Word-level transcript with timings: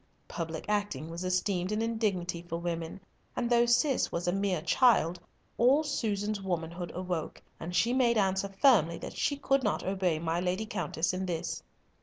Public 0.27 0.65
acting 0.67 1.11
was 1.11 1.23
esteemed 1.23 1.71
an 1.71 1.83
indignity 1.83 2.41
for 2.41 2.57
women, 2.57 2.99
and, 3.35 3.51
though 3.51 3.67
Cis 3.67 4.11
was 4.11 4.27
a 4.27 4.31
mere 4.33 4.63
child, 4.63 5.19
all 5.59 5.83
Susan's 5.83 6.41
womanhood 6.41 6.91
awoke, 6.95 7.39
and 7.59 7.75
she 7.75 7.93
made 7.93 8.17
answer 8.17 8.49
firmly 8.49 8.97
that 8.97 9.15
she 9.15 9.37
could 9.37 9.61
not 9.61 9.83
obey 9.83 10.17
my 10.17 10.39
lady 10.39 10.65
Countess 10.65 11.13
in 11.13 11.27
this. 11.27 11.61